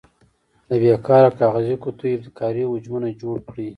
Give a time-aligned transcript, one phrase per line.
[0.67, 3.67] له بې کاره کاغذي قطیو ابتکاري حجمونه جوړ کړئ.